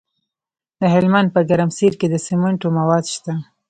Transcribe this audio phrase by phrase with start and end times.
[0.79, 3.33] د هلمند په ګرمسیر کې د سمنټو مواد شته.